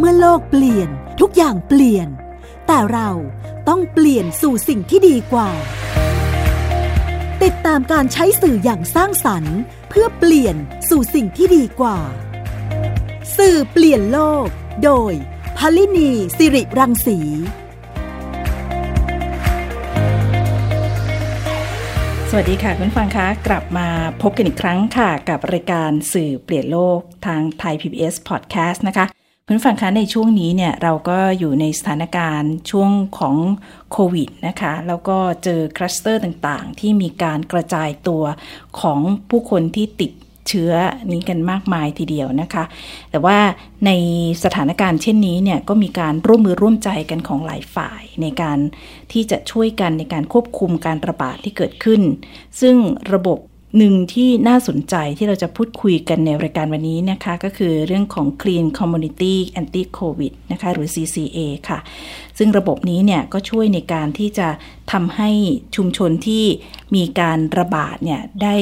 [0.00, 0.88] เมื่อโลกเปลี่ยน
[1.20, 2.08] ทุกอย่างเปลี่ยน
[2.66, 3.10] แต่เรา
[3.68, 5.50] ต้องเปลี่ยนสู่สิ่งที่ดีกว่า
[7.42, 9.58] ติดตามการใช้สื่ออย่างสร้างสรรค์
[9.88, 10.56] เพื่อเปลี่ยน
[10.88, 11.98] สู่สิ่งที่ดีกว่า
[13.36, 14.46] สื่อเปลี่ยนโลก
[14.84, 15.12] โดย
[15.58, 17.18] พลินีสิริรังสี
[22.30, 23.88] สวัสดีค่ะคุณฟังคะกลับมา
[24.22, 29.17] พบกันอีกครั้งค่ะ กับรายการสื่อเปลี่ยนโลกทางไทย PBS Podcast นะคะ
[29.50, 33.36] คุณฟังคะในช่วงนี้เนี่ยเราก็อยู่ในสถานการณ์ช่วงของ
[33.92, 38.22] โควิดนะคะแล้วก็เจอคลัสเตอร์ต่างๆ ที่มีการกระจายตัว
[38.80, 40.12] ของผู้คนที่ติด
[40.48, 40.72] เชื้อ
[41.12, 42.64] นี้กันมากมายทีเดียวนะคะ
[43.10, 43.38] แต่ว่า
[43.86, 43.90] ใน
[44.44, 48.58] สถานการณ์เช่นนี้เนี่ยก็มีการร่วมมือร่วมใจกันของหลายฝ่าย ในการ
[49.12, 52.02] ที่จะช่วยกันในการควบคุมการระบาดที่เกิดขึ้น
[52.60, 52.76] ซึ่ง
[53.12, 53.38] ระบบ
[53.76, 61.38] หนึ่งที่น่าสนใจที่เราจะพูดคุยกันในรายการวันนี้นะคะ ก็คือเรื่องของ Clean Community Anti COVID นะคะหรือ CCA
[61.68, 61.78] ค่ะ
[62.38, 64.48] ซึ่งระบบนี้เนี่ยก็ช่วยในการที่จะ
[64.92, 65.30] ทำให้
[65.76, 66.44] ชุมชนที่
[66.94, 68.56] มีการระบาดเนี่ยได้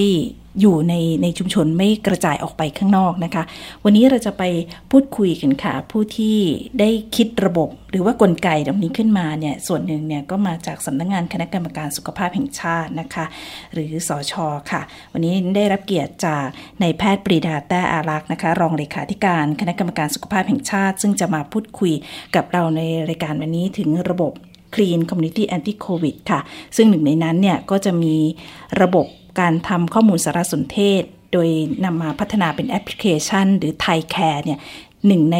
[0.60, 3.42] อยู่ในในชุมชนไม่กระจายออกไปข้างนอกนะคะ
[3.84, 4.42] วันนี้เราจะไป
[4.90, 6.36] พูดคุยกันค่ะ ผู้ที่
[6.80, 13.24] ได้คิดระบบ หรือว่ากลไกตรงนี้ขึ้นมาเนี่ยส่วนหนึ่งเนี่ยก็มาจากสำนักงงานคณะกรรมการสุขภาพแห่งชาตินะคะ
[13.72, 14.82] หรือสอชอค่ะ
[15.12, 16.46] วันนี้ได้รับเกียรติจาก
[16.82, 21.92] นายแพทย์ปรีดาแต้อารักษ์นะคะ รองเลขาธิการคณะกรรมการสุขภาพแห่งชาติ ซึ่งจะมาพูดคุย
[22.34, 24.32] กับเราในรายการวันนี้ถึงระบบ
[24.74, 26.40] Clean Community Anti COVID ค่ะ
[26.76, 28.14] ซึ่งหนึ่งในนั้นเนี่ยก็จะมี
[28.82, 29.06] ระบบ
[29.40, 31.48] การทำข้อมูลสารสนเทศ โดย
[31.84, 34.58] นำมาพัฒนาเป็นแอปพลิเคชัน หรือไทยแคร์เนี่ย
[35.06, 35.38] หนึ่งใน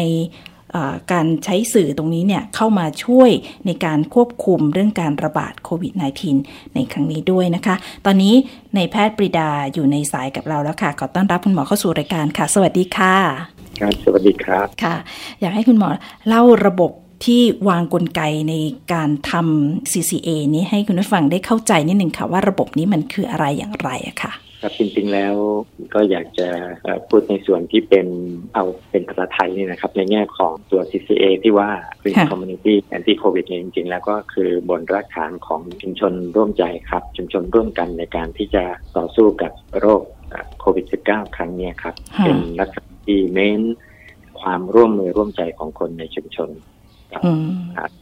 [1.11, 3.29] การใช้สื่อตรงนี้เนี่ยเข้ามาช่วย
[3.65, 5.93] ในการควบคุมเรื่องการระบาดโควิด
[6.33, 7.75] -19 ในครั้งนี้ด้วยนะคะ
[8.05, 8.33] ตอนนี้
[8.75, 13.15] ในแพทย์ปรีดาอยู่ในสายกับเราแล้วค่ะ ขอต้อนรับคุณหมอเข้าสู่รายการค่ะ สวัสดีค่ะ
[13.79, 14.95] ครับสวัสดีครับค่ะ
[15.41, 15.89] อยากให้คุณหมอ
[16.27, 16.91] เล่าระบบ
[17.25, 18.53] ที่วางกลไกใน
[18.93, 25.35] การทำ CCA นี้ให้คุณผู้ฟังได้เข้าใจนิดหนึ่งค่ะว่าระบบนี้มันคืออะไรอย่างไรอะค่ะครับจริงๆแล้ว
[25.93, 26.47] ก็อยากจะ
[27.09, 28.07] พูดในส่วนที่เป็น
[28.53, 31.69] เอาเป็นภาษาไทยนี่นะครับ ในแง่ของตัว CCA ที่ว่า
[32.01, 38.63] Green Community Anti COVID เนี่ยจริงๆ แล้วก็คือบนรากฐานของชุมชนร่วมใจครับ ชุมชนร่วมกันในการที่จะ
[38.97, 40.03] ต่อสู้กับโรค
[40.59, 43.61] โควิด -19 ครั้งนี้ครับ เป็นลักษณะที่เน้น
[44.41, 46.49] ความร่วมมือร่วมใจของคนในชุมชน
[47.13, 47.21] กับ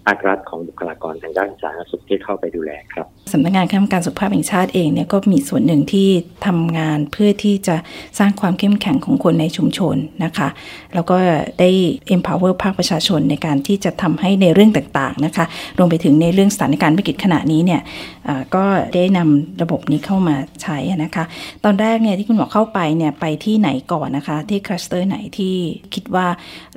[0.06, 6.08] ภาครัฐของบุคลากรทางด้านสาธารณสุขที่เข้าไปดูแลครับสำนักงานคณะกรรมการสุขภาพแห่งชาติเองเนี่ยก็มีส่วนหนึ่งที่
[6.46, 7.76] ทำงานเพื่อที่จะ
[8.20, 10.48] สร้างความเข้มแข็งของคนในชุมชนนะคะ
[10.94, 11.16] แล้วก็
[11.60, 11.70] ได้
[12.16, 15.46] empower ภาคประชาชนในการที่จะทำให้ในเรื่องต่างๆนะคะ
[15.78, 17.82] รวมไปถึงในเรื่องสถานการณ์วิกฤตขณะนี้เนี่ย
[18.56, 18.66] ก็
[18.96, 21.24] ได้นำระบบนี้เข้ามาใช้นะคะ
[21.64, 25.56] ตอนแรกเนี่ยที่คุณหมอเข้าไปเนี่ยไปที่ไหนก่อนนะคะ ที่คลัสเตอร์ไหนที่
[25.94, 26.28] คิดว่า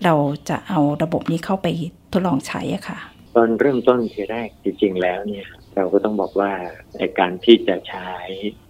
[0.05, 0.15] เรา
[0.49, 1.69] จะเอาระบบนี้เข้าไป
[2.13, 2.99] ทดลองใช้อะค่ะ
[3.35, 5.47] ตอนเริ่มต้นทีแรกจริง ๆ แล้วเนี่ย
[5.77, 6.53] เราก็ต้องบอกว่า
[6.99, 8.11] ในการที่จะใช้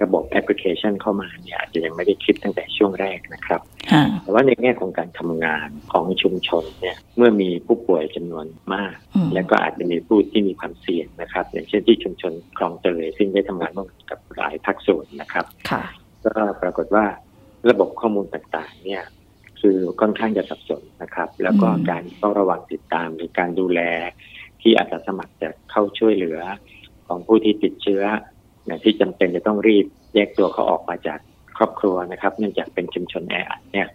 [0.03, 3.61] ระบบแอปพลิเคชันเข้ามาเนี่ยอาจจะยังไม่ได้คิดตั้งแต่ช่วงแรกนะครับ
[4.23, 8.97] แต่ว่าในแง่ของการทำงานของชุมชนเนี่ยเมื่อมีผู้ป่วยจำนวนมาก
[9.35, 15.45] แล้วก็อาจจะมีผู้ที่มีความเสี่ยงนะครับ อย่างเช่นที่ชุมชนคลองเตยซึ่งได้ทำงานร่วมกับหลายภาคส่วนนะครับ
[16.25, 16.33] ก็
[16.63, 17.05] ปรากฏว่า
[17.71, 19.03] ระบบข้อมูลต่างๆเนี่ย
[19.61, 23.81] คือค่อนข้างจะสับสนนะครับ แล้วก็การต้องระวังติดตามหรือการดูแล
[24.63, 26.41] ที่อาสาสมัครจะเข้าช่วยเหลือ
[27.07, 28.03] ของผู้ที่ติดเชื้อ
[28.85, 31.19] ที่จำเป็นจะต้องรีบแยกตัวเขาออกมาจาก
[31.57, 33.89] ครอบครัวนะครับ เนื่องจากเป็นชุมชนแออัดเนี่ย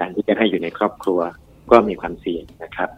[0.00, 1.20] การที่จะให้อยู่ในครอบครัว
[1.70, 2.90] ก็มีความเสี่ยงนะครับ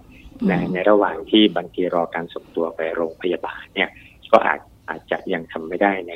[0.48, 3.88] ในในระหว่างที่บางทีรอการส่งตัวไปโรงพยาบาลเนี่ย
[4.32, 6.12] ก็อาจอาจจะยังทำไม่ได้ใน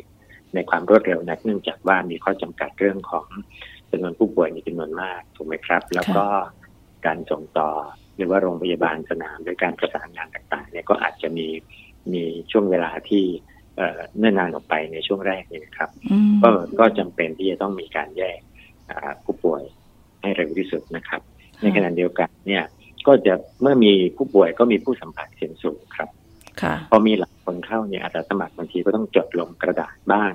[0.55, 3.27] ในความรวดเร็วนักเนื่องจากว่ามีข้อจำกัดเรื่องของ
[3.94, 6.25] จำนวนผู้ป่วยมีจำนวนมากถูกไหมครับ แล้วก็
[7.06, 7.71] การส่งต่อ
[8.16, 11.47] หรือว่าโรงพยาบาลสนามโดยการประสานงานต่างๆเนี่ยก็อาจจะมี
[12.12, 13.25] มีช่วงเวลาที่
[14.19, 15.91] เนื่นนานออกไปในช่วงแรกนี่นะครับ
[16.43, 18.41] ก็ก็จำเป็นที่จะต้องมีการแยก
[19.25, 19.62] ผู้ป่วย
[20.21, 21.20] ให้เร็วที่สุดนะครับ
[21.62, 22.64] ในขณะเดียวกันเนี่ย
[23.06, 26.08] ก็จะเมื่อมีผู้ป่วยก็มีผู้สัมผัสเสี่ยงสูงครับ
[26.90, 30.32] พอมีหลายคนเข้าเนี่ยอาจจะสมัครบางทีก็ต้องจดลงกระดาษบ้าง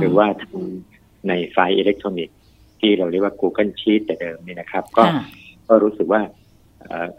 [0.00, 2.37] หรือว่าทำในไฟล์อิเล็กทรอนิกส์
[2.80, 5.04] ที่เราเรียกว่า Google Sheet แต่เดิมนี่นะครับ ก็
[5.68, 6.22] ก็รู้สึกว่า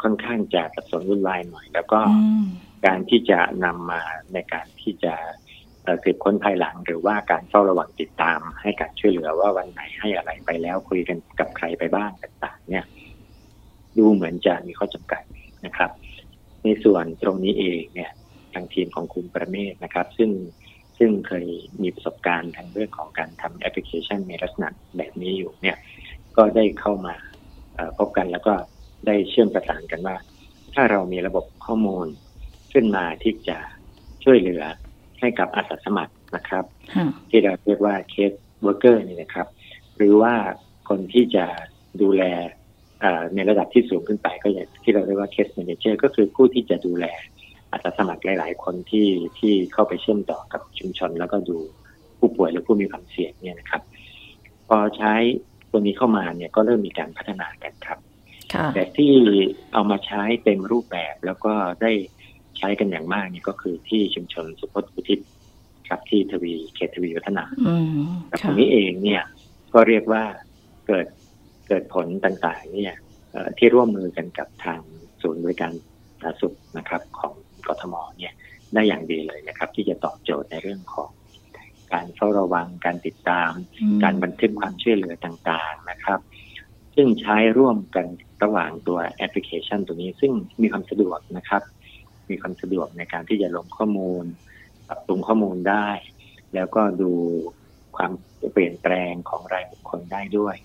[0.02, 2.00] ค่อนข้างจะสับสนวุ่นวายหน่อย แล้วก็
[2.86, 4.02] การที่จะนำมา
[4.34, 5.14] ในการที่จะ
[6.04, 12.86] สืบค้นภายหลัง หรือว่าการเฝ้าระวังติดตาม ให้การช่วยเหลือว่าวันไหนให้อะไรไปแล้วคุยกันกับใครไปบ้างต่าง ๆ เนี่ย
[13.98, 15.24] ดูเหมือนจะมีข้อจำกัด
[15.66, 15.92] นะครับ
[16.64, 18.12] ในส่วนตรงนี้เองเนี่ย
[18.54, 20.30] ทางทีมของคุณประเมศนะครับ ซึ่ง
[21.00, 21.48] ซึ่งเคย
[21.82, 25.78] มีประสบการณ์ทางเรื่องของการทำแอปพลิเคชันในลักษณะแบบนี้อยู่เนี่ย
[26.38, 27.16] ก็ได้เข้ามา
[27.98, 28.54] พบกันแล้วก็
[29.08, 30.16] ได้เชื่อมประสานกันว่า
[30.74, 32.08] ถ้าเรามีระบบข้อมูล
[32.74, 33.58] ขึ้นมาที่จะ
[34.24, 34.64] ช่วยเหลือ
[35.20, 36.64] ให้กับอาสาสมัครนะครับ
[37.30, 39.48] ที่เราเรียกว่า case worker นี่นะครับ
[39.98, 40.34] หรือว่า
[40.90, 41.46] คนที่จะ
[42.02, 42.24] ดูแล
[43.36, 47.06] ในระดับที่สูงขึ้นไปก็อย่างที่เราเรียกว่า case manager ก็คือผู้ที่จะดูแล
[47.72, 49.08] อาสาสมัครหลาย ๆ คนที่
[49.40, 51.58] ที่เข้าไปเชื่อมต่อกับชุมชน แล้วก็ดู
[52.20, 53.82] ผู้ป่วยหรือผู้มีความเสี่ยงเนี่ยนะครับ
[54.68, 55.14] พอใช้
[55.72, 58.00] ตัวนี้เข้ามาเนี่ยก็เริ่มมีการพัฒนากันครับ
[58.74, 59.14] แต่ที่
[59.74, 61.92] เอามาใช้เต็มรูปแบบแล้วก็ได้
[62.58, 65.20] ใช้กันอย่างมากนี่ก็คือที่ชุมชนสุพจน์อุทิศ
[65.88, 67.44] ครับที่ทวีเขตทวีวัฒนา
[68.28, 69.24] แต่ตรงนี้เองเนี่ย
[69.74, 70.24] ก็เรียกว่า
[70.88, 71.08] เกิด
[71.68, 72.96] เกิดผลต่างๆ เนี่ย
[73.58, 74.80] ที่ร่วมมือกันกับทาง
[75.22, 75.72] ศูนย์บริการ
[76.22, 77.34] สาธารณสุขนะครับ ของ
[77.70, 78.34] กทมเนี่ย
[78.74, 81.10] ได้อย่างดีเลยนะครับ ที่จะตอบโจทย์ในเรื่องของ
[81.94, 83.52] การเฝ้าระวังการติดตาม
[84.04, 86.20] การบันทึกความช่วยเหลือต่างๆนะครับ
[86.96, 88.06] ซึ่งใช้ร่วมกัน
[88.44, 90.32] ระหว่างตัวแอปพลิเคชันตัวนี้ซึ่ง
[90.62, 91.62] มีความสะดวกนะครับ
[92.30, 94.26] มีความสะดวกในการที่จะลงข้อมูล
[94.88, 95.90] ปรับปรุงข้อมูลได้
[96.54, 97.12] แล้วก็ดู
[97.98, 98.12] ความ
[98.54, 100.56] เปลี่ยนแปลงของรายบุคคลได้ด้วย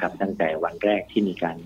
[0.00, 1.56] ครับ ตั้งแต่วันแรกที่มีการ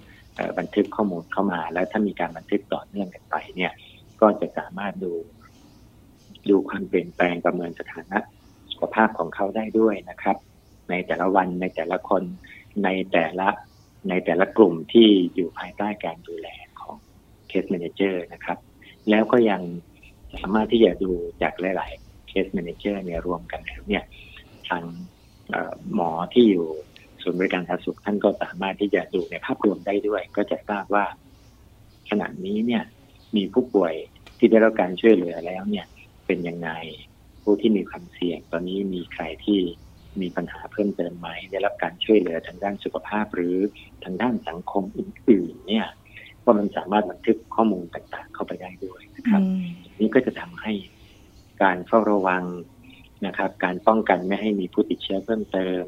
[0.58, 3.72] บันทึกข้อมูลเข้ามา แล้วถ้ามีการบันทึกต่อเนื่องกันไปเนี่ย
[4.20, 5.12] ก็จะสามารถดู
[6.50, 8.18] ดูความเปลี่ยนแปลงประเมินสถานะ
[8.72, 10.36] สุขภาพของเขาได้ด้วยนะครับ
[10.90, 12.22] ในแต่ละวันในแต่ละคน
[12.84, 13.48] ในแต่ละ
[14.08, 16.48] ในแต่ละกลุ่มที่อยู่ภายใต้การดูแล
[16.80, 16.96] ของ
[17.48, 18.58] case manager นะครับ
[19.10, 19.62] แล้วก็ยัง
[20.34, 21.12] สามารถที่จะดู
[21.42, 24.04] จากหลาย ๆ case manager เนี่ยรวมกันแล้วเนี่ย
[24.68, 24.82] ทาง
[25.94, 26.66] หมอที่อยู่
[27.22, 31.04] ศูนย์บริการสาธารณสุขท่านก็สามารถที่จะดูในภาพรวมได้ด้วย ก็จะทราบว่า
[32.10, 32.82] ขณะนี้เนี่ย
[33.36, 33.94] มีผู้ป่วย
[34.38, 35.86] ที่ได้รับการช่วยเหลือแล้วเนี่ย
[36.26, 36.70] เป็นยังไง
[37.42, 39.60] ผู้ที่มีความเสี่ยง ตอนนี้มีใครที่
[40.20, 43.56] มีปัญหาเพิ่มเติมไหมได้รับการช่วยเหลือทางด้านสุขภาพหรือ
[44.04, 45.86] ทางด้านสังคมอื่น ๆ เนี่ย
[46.44, 49.42] ก็มันสามารถบันทึกข้อมูลต่าง ๆ เข้าไปได้ด้วยนะครับ
[50.00, 50.72] นี่ก็จะทำให้
[51.62, 52.44] การเฝ้าระวัง
[53.26, 55.82] นะครับ การป้องกันไม่ให้มีผู้ติดเชื้อเพิ่มเติม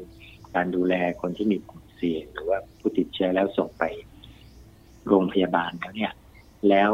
[0.55, 3.83] การดูแลคนที่มีกลุ่มเสี่ยง หรือว่าผู้ติดเชื้อแล้วส่งไป
[5.07, 6.11] โรงพยาบาลแล้วเนี่ย
[6.69, 6.91] แล้ว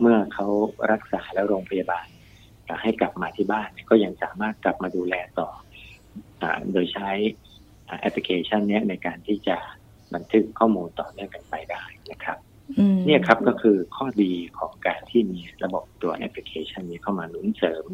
[0.00, 0.46] เมื่อเขา
[0.92, 2.06] รักษาแล้วโรงพยาบาล
[2.82, 5.48] ให้กลับมาที่บ้านก็ยังสามารถกลับมาดูแลต่อ
[6.42, 7.10] อโดยใช้
[8.00, 9.56] แอปพลิเคชันนี้ในการที่จะ
[10.14, 12.38] บันทึกข้อมูลต่อเนื่องกันไปได้นะครับ
[13.06, 17.84] เนี่ยครับก็คือข้อดีของการที่มีระบบตัวแอปพลิเคชันนี้เข้ามาหนุนเสริม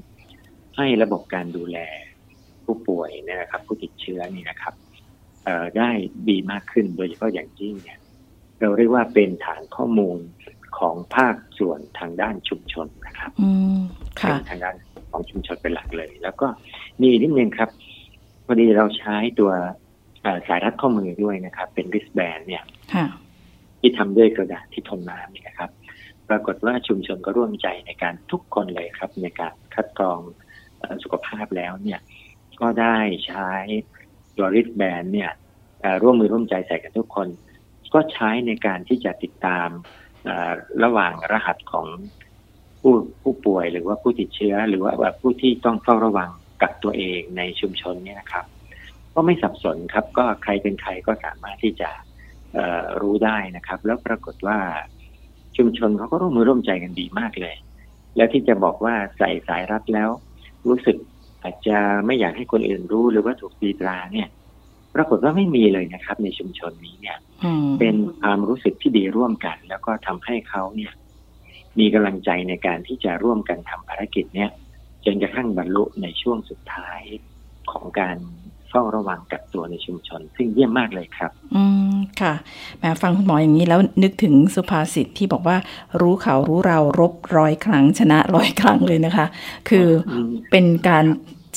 [0.76, 1.78] ให้ระบบการดูแล
[2.64, 4.74] ผู้ป่วยนะครับ ผู้ติดเชื้อนี่นะครับ
[5.78, 5.90] ได้
[6.28, 7.98] ดีมากขึ้นโดยเฉพาะอย่างยิ่งเนี่ย
[8.60, 10.18] เราเรียกว่าเป็นฐานข้อมูล
[10.78, 14.76] ของภาคส่วนทางด้านชุมชนนะครับเป็นทางด้าน
[15.10, 16.46] ของชุมชนเป็นหลักเลย แล้วก็
[17.02, 17.70] มีนิดนึงครับ
[18.46, 19.52] พอดีเราใช้ตัว
[20.48, 22.62] สายรัดข้อมือด้วยนะครับ เป็นริสแบนเนี่ย
[23.80, 25.70] ที่ทำด้วยกระดาษที่ทนน้ำนี่นะครับ
[26.28, 30.20] ปรากฏว่าชุมชนก็ร่วมใจในการทุกคนเลยครับ ในการคัดกรอง
[31.02, 32.00] สุขภาพแล้วเนี่ย
[32.60, 33.50] ก็ได้ใช้
[34.36, 35.30] ตัวริสแบนเนี่ย
[36.02, 37.28] ร่วมมือร่วมใจใส่กันทุกคน
[37.94, 39.68] ก็ใช้ในการที่จะติดตาม
[40.84, 41.86] ระหว่างรหัสของ
[42.80, 46.30] ผู้ผู้ป่วยหรือว่าผู้ติดเชื้อ หรือว่าแบบผู้ที่ต้องเฝ้าระวัง
[46.62, 48.44] กับตัวเองในชุมชนเนี่ยนะครับ
[49.14, 51.90] ก็ไม่สับสนครับ ก็ใครเป็นใครก็สามารถที่จะ
[53.00, 54.58] รู้ได้นะครับ แล้วปรากฏว่า
[55.56, 57.56] ชุมชนเขาก็ร่วมมือร่วมใจกันดีมากเลย
[58.16, 60.10] แล้วที่จะบอกว่าใส่สายรัดแล้ว
[60.68, 60.96] รู้สึก
[61.42, 64.28] อาจจะไม่อยากให้คนอื่นรู้หรือว่าถูกตีตราเนี่ย
[64.94, 67.18] ปรากฏว่าไม่มีเลยนะครับ ในชุมชนนี้เนี่ย
[67.78, 70.92] เป็นความรู้สึกที่ดีร่วมกัน แล้วก็ทำให้เขาเนี่ย
[71.78, 74.50] มีกำลังใจในการที่จะร่วมกันทำภารกิจเนี่ย
[75.04, 77.00] จนกระทั่งบรรลุในช่วงสุดท้าย
[77.70, 78.16] ของการ
[78.70, 82.34] เฝ้าระวังกักตัวในชุมชน ซึ่งเยี่ยมมากเลยครับ อืมค่ะ
[82.78, 85.56] แม้ฟังคุณหมออย่างนี้แล้วนึกถึงสุภาษิตที่บอกว่า
[86.00, 89.26] รู้เขารู้เรารบร้อยครั้งชนะร้อยครั้งเลยนะคะ
[89.68, 89.86] คือ
[90.50, 91.04] เป็นการ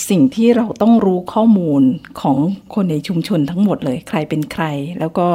[0.10, 1.84] สิ่งที่เราต้องรู้ข้อมูล
[2.22, 2.38] ของ
[2.76, 4.66] คนในชุมชนทั้งหมดเลย ใครเป็นใคร
[5.00, 5.28] แล้วก็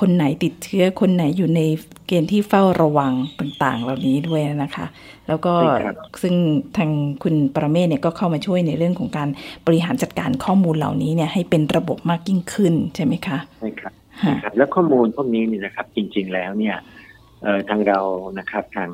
[0.00, 1.60] คนไหนติดเชื้อคนไหนอยู่ใน
[2.06, 4.86] เกณฑ์ที่เฝ้าระวังต่างๆ เหล่านี้ด้วยนะคะ
[5.28, 5.52] แล้วก็
[6.22, 6.34] ซึ่ง
[6.76, 6.90] ทาง
[7.22, 9.28] คุณประเมศเนี่ยก็เข้ามาช่วยในเรื่องของการ
[9.66, 13.92] บริหารจัดการข้อมูลเหล่านี้เนี่ยให้เป็นระบบมากยิ่งขึ้นใช่ไหมคะใช่ครับ
[14.42, 16.76] ครับแล้วข้อมูลพวกนี้นี่นะครับ จริง ๆ แล้วเนี่ย
[17.68, 18.00] ทางเรา
[18.38, 18.90] นะครับทาง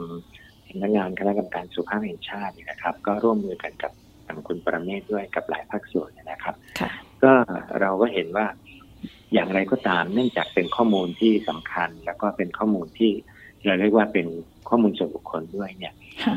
[0.68, 3.92] สำนักงานคณะกรรมการสุขภาพแห่งชาตินะครับ ก็ร่วมมือกันกับ
[4.30, 6.54] ทางคุณประเมศด้วยกับหลายภาคส่วนนะครับ
[7.22, 7.32] ก็
[7.80, 8.46] เราก็เห็นว่า
[9.32, 13.12] อย่างไรก็ตามเนื่องจากเป็นข้อมูลที่สำคัญ แล้วก็เป็นข้อมูลที่
[13.64, 14.26] เราเรียกว่าเป็น
[14.68, 15.94] ข้อมูลส่วนบุคคลด้วยเนี่ย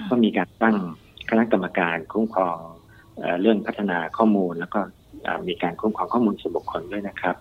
[0.10, 0.76] ก็มีการตั้ง
[1.30, 2.60] คณะกรรมการคุ้มครอง
[3.42, 4.80] เรื่องพัฒนาข้อมูล แล้วก็
[5.48, 7.36] มีการคุ้มครองข้อมูลส่วนบุคคลด้วยนะครับ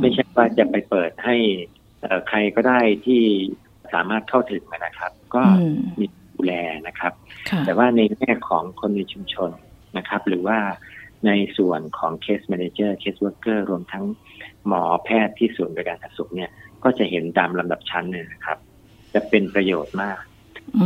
[0.00, 1.36] ไม่ใช่ว่าจะไปเปิดให้
[2.28, 3.22] ใครก็ได้ที่
[3.92, 5.42] สามารถเข้าถึงนะครับ ก็
[5.98, 6.52] มีดูแล
[6.86, 7.12] นะครับ
[7.66, 9.50] แต่ว่าในแง่ของคนในชุมชน
[9.98, 10.58] นะครับ หรือว่า
[11.26, 14.04] ในส่วนของ case manager case worker รวมทั้ง
[14.66, 16.50] หมอแพทย์ที่ศูนย์บริการสาธารณสุขเนี่ย
[16.84, 18.58] ก็จะเห็นตามลำดับชั้นเนี่ยนะครับ
[19.14, 20.20] จะเป็นประโยชน์มาก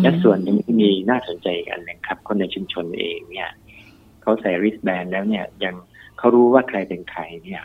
[0.03, 3.51] และส่วนที่มีน่าสนใจอันหนึ่งครับ คนในชุมชนเองเนี่ย
[4.23, 5.75] เขาใส่ wristband แล้วเนี่ย ยัง
[6.19, 7.63] เขารู้ว่าใครเป็นใครเนี่ย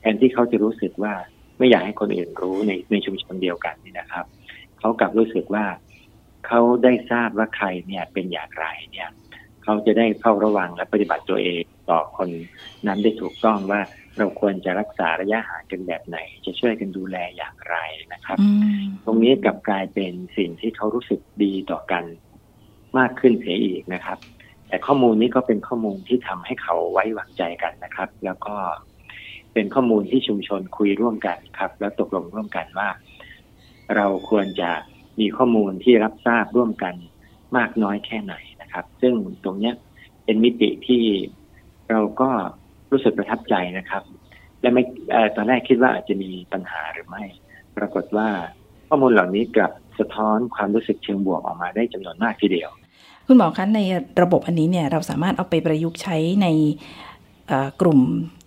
[0.00, 1.12] แทนที่เขาจะรู้สึกว่า
[1.58, 4.24] ไม่อยากให้คนอื่นรู้ในในชุมชนเดียวกันนี่นะครับ
[4.78, 5.64] เขากลับรู้สึกว่า
[6.46, 9.08] เขาได้ทราบว่าใครเนี่ยเป็นอย่างไรเนี่ย
[9.62, 12.28] เขาจะได้เฝ้าระวังและปฏิบัติตัวเองต่อคน
[12.86, 13.80] นั้นได้ถูกต้องว่า
[14.18, 17.76] เราควรจะรักษาระยะห่างกันแบบไหน จะช่วยกันดูแลอย่างไร
[18.12, 18.38] นะครับ
[19.04, 22.04] ตรงนี้กลับกลายเป็นสิ่งที่เขารู้สึกดีต่อกัน
[22.98, 24.18] มากขึ้นเสียอีกนะครับ
[24.68, 28.54] แต่ข้อมูลนี้ก็เป็นข้อมูลที่ทำให้เขาไว้วางใจกันนะครับ แล้วก็
[29.52, 32.88] เป็นข้อมูลที่ชุมชนคุยร่วมกันครับ แล้วตกลงร่วมกันว่า
[33.96, 34.70] เราควรจะ
[35.20, 36.94] มีข้อมูลที่รับทราบร่วมกัน
[37.56, 38.34] มากน้อยแค่ไหน
[38.72, 39.14] นะครับ ซึ่ง
[39.44, 39.72] ตรงนี้
[40.24, 41.02] เป็นมิติที่
[41.90, 42.30] เราก็
[42.90, 44.02] รู้สึกประทับใจนะครับ
[44.60, 44.82] และไม่
[45.36, 47.24] ตอนแรกคิดว่าอาจจะมีปัญหาหรือไม่
[47.76, 48.28] ปรากฏว่า
[48.88, 52.70] ข้อมูลเหล่านี้กลับสะท้อนความรู้สึกเชิงบวกออกมาได้จำนวนมากทีเดียว
[53.26, 53.80] คุณหมอคะใน
[54.22, 56.46] ระบบอันนี้เนี่ยเราสามารถเอาไปประยุกต์ใช้ใน
[57.80, 58.00] กลุ่ม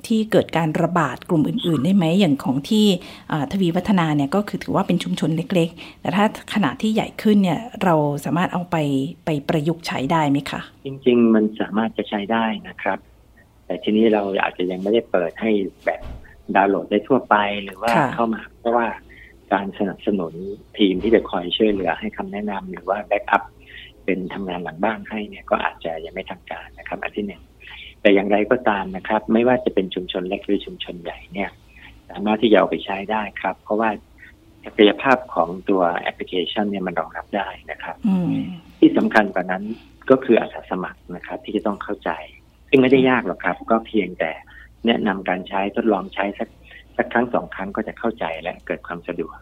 [0.08, 2.86] ที่เกิดการระบาดกลุ่มอื่น ๆ ได้ไหมอย่างของที่
[3.52, 8.78] ทวีวัฒนาเนี่ยก็คือถือว่าเป็นชุมชนเล็ก ๆ แต่ถ้าขนาดที่ใหญ่ขึ้นเนี่ยเราสามารถเอาไป
[9.26, 13.00] ไปประยุกต์ใช้ได้ไหมคะ จริง ๆ มันสามารถจะใช้ได้นะครับ
[13.66, 15.52] แต่ทีนี้เราอาจจะยังไม่ได้เปิดให้
[15.86, 16.02] แบบ
[16.56, 18.88] ดาวน์โหลดได้ทั่วไปหรือว่าเข้ามา เพราะว่า
[19.54, 20.34] การสนับสนุน
[20.78, 23.44] ทีมที่จะคอยช่วยเหลือให้คำแนะนำหรือว่า backup
[24.06, 27.42] เป็นทำงานหลังบ้านให้เนี่ยก็อาจจะยังไม่ทางการนะครับ อันที่หนึ่ง
[28.06, 31.50] แต่อย่างไรก็ตามนะครับ ไม่ว่าจะเป็นชุมชนเล็กหรือชุมชนใหญ่เนี่ย
[32.10, 33.90] สามารถที่จะเอาไปใช้ได้ครับ เพราะว่า
[34.66, 37.96] ศักยภาพของตัวแอปพลิเคชันเนี่ยมันรองรับได้นะครับ
[38.80, 39.64] ที่สำคัญกว่านั้น
[40.10, 42.12] ก็คืออาสาสมัครนะครับ ที่จะต้องเข้าใจ
[42.70, 44.32] ซึ่งไม่ได้ยากหรอกครับ ก็เพียงแต่
[44.86, 46.50] แนะนำการใช้ทดลองใช้สัก
[46.98, 49.38] สักครั้งสองครั้งก็จะเข้าใจและเกิดความสะดวก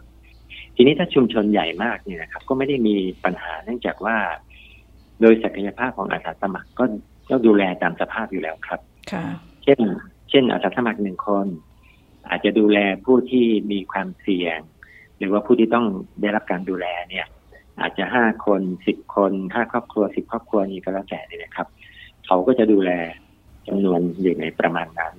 [0.76, 2.94] ทีนี้ถ้าชุมชนใหญ่มากเนี่ยนะครับ ก็ไม่ได้มี
[3.24, 4.16] ปัญหาเนื่องจากว่า
[5.20, 6.84] โดยศักยภาพของอาสาสมัครก็
[7.30, 8.80] ก็ดูแลตามสภาพอยู่แล้วครับ
[9.64, 9.80] เช่น
[10.30, 11.46] เช่นอาสาสมัครหนึ่งคน
[12.28, 14.58] อาจจะดูแลผู้ที่มีความเสี่ยง
[15.18, 15.86] หรือว่าผู้ที่ต้อง
[16.20, 17.26] ได้รับการดูแลเนี่ย
[17.80, 21.66] อาจจะห้าคนสิบคนห้าครอบครัวสิบครอบครัวนี้ก็แล้วแต่เนี่ยนะครับ
[22.26, 22.90] เขาก็จะดูแล
[23.66, 25.14] จำนวนอยู่ในประมาณนั้น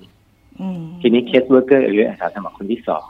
[1.00, 3.06] ทีนี้ case worker หรืออาสาสมัครคนที่สอง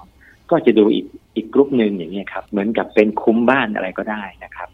[0.51, 4.69] ก็จะดูอีกอีกกลุ่มหนึ่งอย่างนี้ครับ เหมือนกับเป็นคุ้มบ้านอะไรก็ได้นะครับ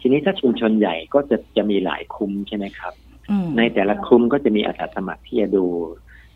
[0.00, 2.92] ทีนี้ถ้าชุมชนใหญ่ก็จะจะมีหลายคุ้มใช่ไหมครับ
[3.58, 5.64] ในแต่ละคุ้มก็จะมีอาสาสมัครที่จะดู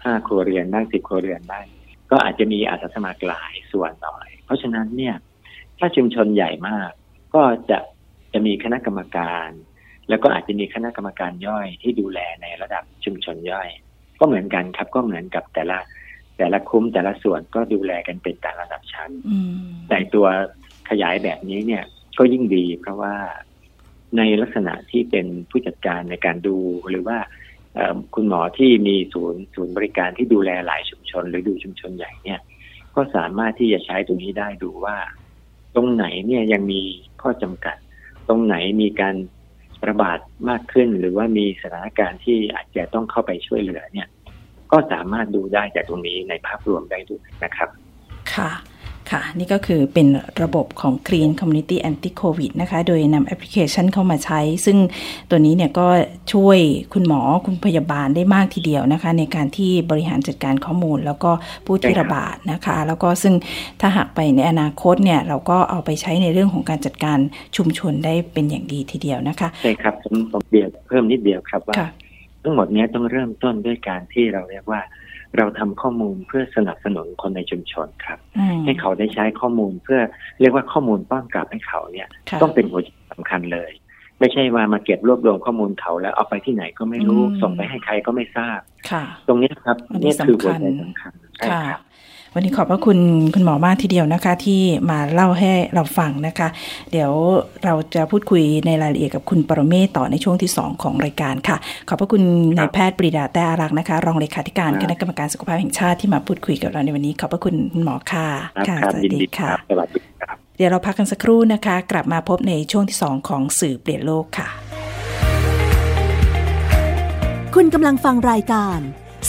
[0.05, 1.67] ห้าครัวเรือนบ้างสิบครัวเรือนบ้าง
[2.11, 5.15] ก็อาจจะมีอาสาสมัครหลายส่วนหน่อย เพราะฉะนั้นเนี่ย
[5.79, 6.91] ถ้าชุมชนใหญ่มาก
[7.35, 7.79] ก็จะ
[8.33, 9.51] จะมีคณะกรรมการ
[10.09, 13.69] แล้วก็อาจจะมีคณะกรรมการย่อยที่ดูแลในระดับชุมชนย่อย
[14.19, 15.79] ก็เหมือนกันครับ ก็เหมือนกับแต่ละ
[16.39, 19.11] แต่ละคุ้มแต่ละส่วนก็ดูแลกันเป็นแต่ระดับชั้น
[19.89, 20.27] แต่ตัว
[20.91, 21.85] ขยายแบบนี้เนี่ย
[22.19, 23.15] ก็ยิ่งดีเพราะว่า
[24.17, 26.57] ในลักษณะที่เป็นผู้จัดการในการดู
[26.91, 27.19] หรือว่า
[28.15, 32.41] คุณหมอที่มีศูนย์ศูนย์บริการที่ดูแลหลายชุมชน หรือดูชุมชนใหญ่เนี่ย
[32.95, 34.97] ก็สามารถที่จะใช้ตรงนี้ได้ดูว่า
[35.75, 36.83] ตรงไหนเนี่ยยังมี
[37.23, 37.77] ข้อจำกัด
[38.29, 39.15] ตรงไหนมีการ
[39.89, 44.09] ระบาดมากขึ้น หรือว่ามีสถานการณ์ที่อาจจะต้องเข้าไปช่วยเหลือเนี่ย
[44.73, 47.69] ก็สามารถดูได้จากตรงนี้ในภาพรวมได้ด้วยนะครับ
[48.35, 48.51] ค่ะ
[49.13, 50.07] ค่ะ นี่ก็คือเป็น
[50.43, 54.79] ระบบของ Green Community Anti COVID นะคะ โดยนำแอปพลิเคชันเข้ามาใช้ ซึ่ง
[55.31, 55.87] ตัวนี้เนี่ยก็
[56.33, 56.59] ช่วย
[56.93, 61.31] คุณหมอคุณพยาบาลได้มากทีเดียวนะคะ ในการที่บริหารจัดการข้อมูล แล้วก็
[61.67, 63.35] ผู้ที่ระบาดนะคะ แล้วก็ซึ่ง
[63.81, 67.19] ถ้าหากไปในอนาคตเนี่ย เราก็เอาไปใช้ในเรื่องของการจัดการ
[67.57, 71.75] ชุมชนได้เป็นอย่างดีทีเดียวนะคะใช่ครับผมผมเดียวเพิ่มนิดเดียวครับว่า
[72.43, 74.81] ทั้งหมดนี้ต้องเริ่มต้นด้วยการที่เราเรียกว่า
[75.39, 78.19] เราทำข้อมูลเพื่อสนับสนุนคนในชุมชนครับ
[78.65, 80.01] ให้เขาได้ใช้ข้อมูลเพื่อ
[80.41, 82.09] เรียกว่าข้อมูลป้อนกลับให้เขาเนี่ย
[82.43, 83.71] ต้องเป็นหัวใจสำคัญเลย
[84.21, 88.61] ไม่ใช่ว่ามาเก็บรวบรวมข้อมูลเขาแล้วเอาไปที่ไหนก็ไม่รู้ส่งไปให้ใครก็ไม่ทราบ
[89.29, 91.81] ตรงนี้ครับนี่คือหัวใจสำคัญใช่ครับ
[92.35, 92.99] วันนี้ขอบพระคุณ
[93.35, 94.61] คุณหมอมากทีเดียวนะคะ ที่
[94.91, 96.49] มาเล่าให้เราฟังนะคะ
[96.93, 97.13] เดี๋ยว
[97.65, 101.57] เราจะพูดคุยในรายละเอียดกับคุณปรเมศต่อในช่วงที่ 2 ของรายการค่ะ
[101.89, 102.23] ขอบพระคุณ
[102.59, 108.27] นายแพทย์ปรีดาแต่อารักนะคะ รองเลขาธิการคณะกรรมการสุขภาพแห่งชาติที่มาพูดคุยกับเราในวันนี้ ขอบพระคุณคุณหมอค่ะ
[108.69, 114.49] ค่ะสวัสดีค่ะสวัสดีครับเดี๋ยวเราพักกันสักครู่นะคะ กลับมาพบในช่วงที่ 2 ของสื่อเปลี่ยนโลกค่ะ
[117.55, 118.79] คุณกำลังฟังรายการ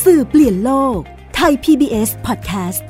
[0.04, 2.84] สื่อเปลี่ยนโลกไทย PBS Podcast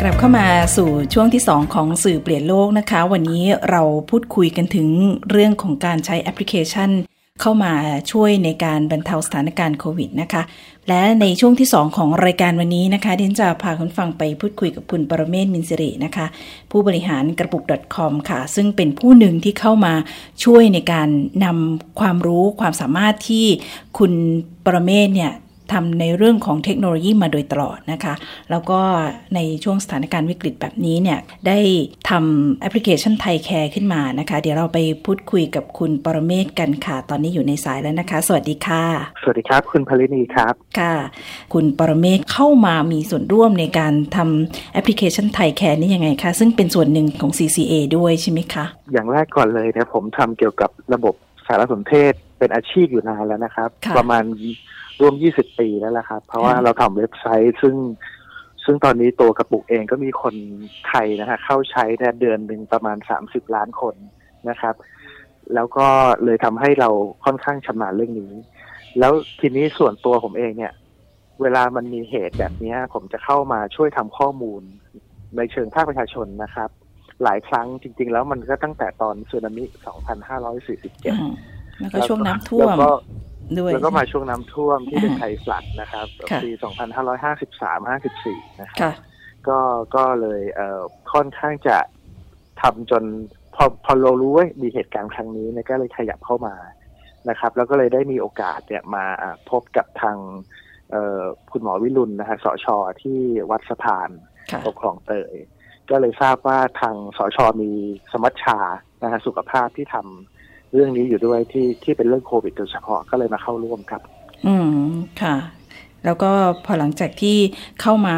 [0.00, 4.88] กลับเข้ามาสู่ช่วงที่ 2 ของสื่อเปลี่ยนโลกนะคะ วันนี้เราพูดคุยกันถึง
[5.30, 6.90] เรื่องของการใช้แอปพลิเคชัน
[7.40, 7.74] เข้ามา
[8.12, 10.42] ช่วยในการบรรเทาสถานการณ์โควิดนะคะ
[10.88, 16.26] และในช่วงที่ 2 ของรายการวันนี้นะคะดิฉันจะพาคุณผู้ฟังไปพูดคุยกับคุณปรเมศวร์ มินศิรินะคะ
[16.70, 17.62] ผู้บริหารกระปุก
[17.94, 19.94] .com ค่ะ ซึ่งเป็นผู้หนึ่งที่เข้ามา
[20.44, 21.08] ช่วยในการ
[21.44, 23.46] นำความรู้ความสามารถที่
[23.98, 24.12] คุณ
[24.66, 25.32] ปรเมศวร์เนี่ย
[25.72, 28.14] ทำในเรื่องของเทคโนโลยีมาโดยตลอดนะคะ
[28.50, 28.80] แล้วก็
[29.34, 31.58] ในช่วงสถานการณ์วิกฤตแบบนี้เนี่ยได้
[32.10, 38.84] ทำแอปพลิเคชัน Thaicare ขึ้นมานะคะ เดี๋ยวเราไปพูดคุยกับคุณปรเมศวร์กันค่ะ ตอนนี้อยู่ในสายแล้วนะคะ สวัสดีค่ะ
[39.22, 40.94] สวัสดีครับ คุณพลินีครับค่ะ
[41.54, 51.14] คุณปรเมศเข้ามามีส่วนร่วมในการทำแอปพลิเคชันไทยแคร์นี่ยังไงคะซึ่งเป็นส่วนหนึ่งของ CCA ด้วยใช่ไหมคะอย่างแรกก่อนเลยเนี่ยผมทำเกี่ยวกับระบบ
[51.46, 54.24] สารสนเทศเป็นอาชีพอยู่นานแล้วนะครับ ประมาณ
[55.00, 57.74] ร่วม 20 ปีแล้วละครับ เพราะว่าเราทำเว็บไซต์ ซึ่ง
[58.64, 60.34] ซึ่งตอนนี้ตัวกระปุกเองก็มีคน
[60.88, 63.94] ไทยนะฮะเข้าใช้ในเดือนหนึ่งประมาณ 30 ล้านคน
[64.48, 64.74] นะครับ
[65.54, 65.86] แล้วก็
[66.24, 66.90] เลยทำให้เรา
[67.24, 68.32] ค่อนข้างชำนาญเรื่องนี้
[68.98, 70.72] แล้วทีนี้ส่วนตัวผมเองเนี่ย
[71.42, 74.62] เวลามันมีเหตุแบบนี้ผมจะเข้ามาช่วยทำข้อมูล
[75.36, 76.70] ในเชิงภาคประชาชนนะครับ
[77.24, 79.70] หลายครั้งจริง ๆ แล้วมันก็ตั้งแต่ตอนสึนามิ 2547
[81.80, 82.68] แล้วก็ช่วงน้ำท่วม
[83.58, 86.06] ด้วยแล้วก็มาช่วงน้ำท่วมที่เป็นไทยฟลัดนะครับ
[86.42, 86.50] ปี
[87.30, 88.94] 2553 54นะครับ
[89.48, 89.60] ก็
[89.96, 90.80] ก็เลยเอ่อ
[91.12, 91.78] ค่อนข้างจะ
[92.62, 93.04] ทำจน
[93.54, 96.54] พอพอเรารู้ว่ามีเหตุการณ์ครั้งนี้เนี่ยก็เลยขยับเข้ามา
[97.28, 99.04] นะครับ แล้วก็เลยได้มีโอกาสเนี่ยมา
[99.50, 100.16] พบกับทาง
[101.52, 102.66] คุณหมอวิรุณนะฮะสช
[103.02, 103.18] ที่
[103.50, 104.10] วัดสะพาน
[104.66, 105.34] ตกคลองเตย
[105.90, 107.70] ก็เลยทราบว่าทางสชมี
[108.12, 108.58] สมัชชา
[109.02, 110.39] นะฮะสุขภาพที่ทำ
[110.74, 114.02] เรื่องนี้อยู่ด้วยที่ที่เป็นเรื่องโควิดโดยเฉพาะก็เลยมาเข้าร่วมครับ
[114.46, 114.54] อื
[114.86, 114.90] ม
[115.22, 115.36] ค่ะ
[116.04, 116.30] แล้วก็
[116.64, 117.36] พอหลังจากที่
[117.80, 118.16] เข้ามา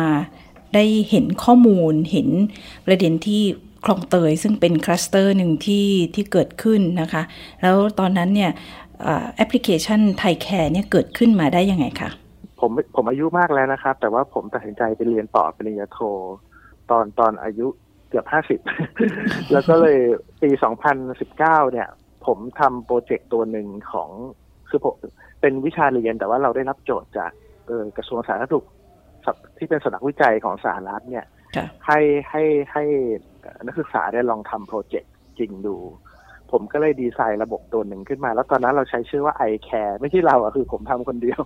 [0.75, 2.29] ได้เห็นข้อมูลเห็น
[2.87, 3.43] ประเด็นที่
[3.85, 7.23] คลองเตยซึ่งเป็นคลัสเตอร์หนึ่งที่ที่เกิดขึ้นนะคะ
[7.63, 8.51] แล้วตอนนั้นเนี่ย
[9.37, 12.11] แอปพลิเคชัน Thaicare เนี่ยเกิดขึ้นมาได้ยังไงคะ
[12.61, 15.99] ผมผมอายุมากแล้วนะครับ แต่ว่าผมตัดสินใจไปเรียนต่อปริญญาโท
[16.91, 17.67] ตอนตอนอายุ
[18.09, 18.61] เกือบห้าสิบ
[19.53, 19.99] แล้วก็เลย
[20.43, 21.89] ปีสองพันสิบเก้าเนี่ย
[22.27, 24.11] ผมทำโปรเจกต์ตัวหนึ่งของ
[24.69, 24.95] คือผม
[25.41, 27.31] เป็นวิชาเรียนแต่ว่าเราได้รับโจทย์จาก
[27.67, 28.67] เออกระทรวงสาธารณสุข
[29.59, 31.27] ที่เป็นสำนักวิจัยของสหรัฐเนี่ย
[31.87, 32.85] ให้ให้ให้
[33.67, 35.77] นักศึกษาได้ลองทำโปรเจกต์จริงดู
[36.51, 41.41] ผมก็เลยดีไซน์ระบบตัวหนึ่งขึ้นมา แล้วตอนนั้นเราใช้ชื่อว่า iCare ไม่ใช่เราอะคือผมทำคนเดียว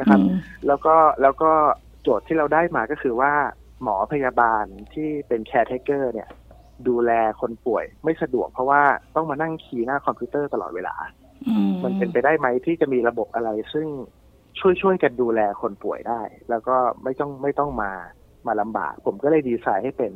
[0.00, 0.20] นะครับ
[0.66, 1.52] แล้วก็แล้วก็
[2.02, 3.32] โจทย์ที่เราได้มาก็คือว่า
[3.82, 6.28] หมอพยาบาลที่เป็น caretaker เนี่ย
[6.88, 8.82] ดูแลคนป่วยไม่สะดวก เพราะว่า
[9.16, 10.94] ต้องมานั่ง key หน้าคอมพิวเตอร์ตลอดเวลา
[11.84, 13.86] มันเป็นไปได้ไหมที่จะมีระบบอะไร ซึ่ง
[14.60, 17.92] ช่วยช่วยกันดูแลคนป่วยได้ แล้วก็ไม่ต้องไม่ต้องมา
[18.46, 20.12] มาลำบาก ผมก็เลยดีไซน์ให้เป็น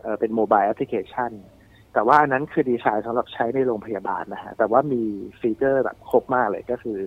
[0.00, 1.32] เอเป็น mobile application
[1.94, 5.02] แต่ว่าอันนั้นคือดีไซน์สำหรับใช้ในโรงพยาบาลนะฮะแต่ว่ามี
[5.40, 6.98] ฟีเจอร์แบบครบมากเลยก็คือ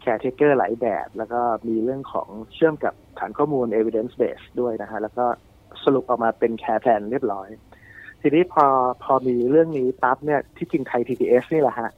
[0.00, 5.26] caretaker หลายแบบ แล้วก็มีเรื่องของเชื่อมกับฐานข้อมูล evidence base ด้วยนะฮะแล้วก็
[5.84, 7.48] สรุปออกมาเป็น care plan เรียบร้อย
[8.20, 8.66] ทีนี้พอ
[9.02, 11.90] พอมีเรื่องนี้ปั๊บเนี่ยที่จริงไทย PBS นี่แหละฮะ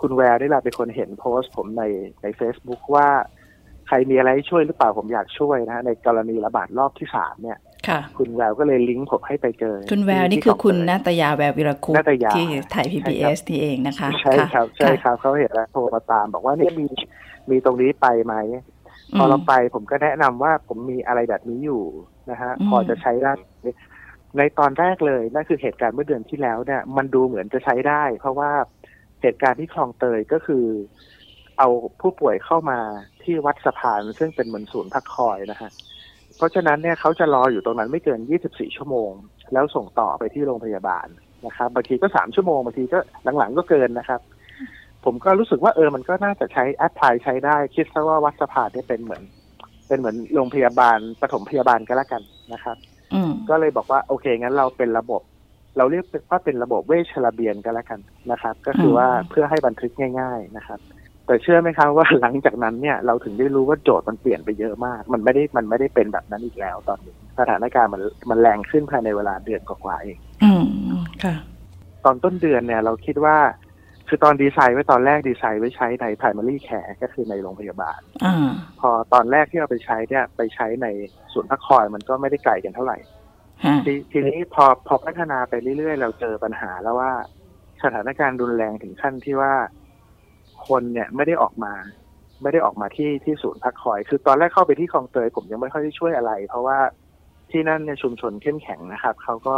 [0.00, 1.84] คุณแววนี่แหละเป็นคนเห็นโพสต์ผมใน
[2.22, 3.08] ใน Facebook ว่า
[3.86, 7.58] ใครมีอะไรช่วยหรือเปล่าผมอยากช่วยนะฮะในกรณีระบาดรอบที่สามเนี่ย
[7.88, 11.92] ค่ะคุณแววก็เลยลิงก์ผมให้ไปเจอ คุณแววนี่คือคุณณาตยาแวววีรคุปต์
[12.36, 16.86] ที่ไทย PBS ที่เองนะคะ ใช่ครับใช่ครับเขาเห็นแล้วโทรมาตาม บอกว่าเนี่ยมี
[17.50, 18.34] มีตรงนี้ไปไหม
[19.18, 21.82] พอเราไปผมก็แนะนำว่าผมมีอะไรแบบนี้อยู่
[22.30, 23.32] นะฮะพอจะใช้ได้
[24.38, 28.50] ในตอนแรกเลยนั่นคือเหตุการณ์เมื่อเดือนที่แล้วเนี่ย มันดูเหมือนจะใช้ได้ เพราะว่า
[29.22, 30.64] เหตุการณ์ที่คลองเตยก็คือ
[31.58, 31.68] เอา
[32.00, 32.78] ผู้ป่วยเข้ามา
[33.22, 35.70] ที่วัดสะพานซึ่งเป็นเหมือนศูนย์พักคอยนะฮะ
[36.36, 39.10] เพราะฉะนั้นเนี่ยเขาจะรออยู่ตรงนั้นไม่เกิน 24 ชั่วโมง
[39.52, 41.06] แล้วส่งต่อไปที่โรงพยาบาล
[41.46, 42.98] นะครับบางทีก็สามชั่วโมงบางทีก็
[43.38, 44.20] หลังๆก็เกินนะครับ
[45.04, 49.22] ผมก็รู้สึกว่าเออมันก็น่าจะใช้แอปพลายใช้ได้ คิดซะว่าวัดสะพานเนี่ยเป็นเหมือน
[49.88, 52.22] เป็นเหมือนโรงพยาบาลปฐมพยาบาลก็แล้วกัน
[52.52, 52.76] นะครับ
[53.48, 55.22] ก็เลยบอกว่าโอเคงั้นเราเป็นระบบ
[55.76, 60.80] เราเรียกว่าเป็นระบบเวชระเบียนก็แล้วกันนะครับ ก็คือว่าเพื่อให้บันทึกง่าย ๆนะครับ
[61.26, 71.34] แต่เชื่อไหมครับว่าหลังจากนั้นเนี่ยเราถึงได้รู้ว่าโจทย์มันเปลี่ยนไปเยอะมาก มันไม่ได้มันไม่ได้เป็นแบบนั้นอีกแล้วตอนนี้ สถานการณ์มันมันแรงขึ้นภายในเวลาเดือนกว่าเองอืมค่ะ
[72.04, 73.36] ตอนต้นเดือนเนี่ย เราคิดว่า
[74.08, 78.26] คือตอนดีไซน์ไว้ตอนแรกดีไซน์ไว้ใช้ใน primary care ก็คือในโรงพยาบาลอ
[78.80, 80.86] พอตอนแรกที่เราไปใช้เนี่ย ไปใช้ใน
[81.32, 82.98] ศูนย์พักคอยมันก็ไม่ได้ไกลกันเท่าไหร่
[83.84, 87.12] ททีนี้พอพอพัฒนาไปเรื่อยๆ เราเจอปัญหาแล้วว่า
[87.82, 89.54] สถานการณ์รุนแรงถึงขั้นที่ว่า
[90.68, 91.74] คนเนี่ยไม่ได้ออกมา
[92.42, 96.78] ไม่ได้ออกมาที่ที่ศูนย์พักคอย คือตอนแรกเข้าไปที่คลองเตยผมยังไม่ค่อยได้ช่วยอะไร เพราะว่า
[97.50, 99.56] ที่ที่นั่นเนี่ยชุมชนเข้มแข็งนะครับเขาก็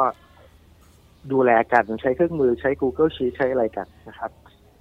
[1.33, 4.31] ดูแลกันใช้เครื่องมือใช้ Google Sheet ใช้อะไรกันนะครับ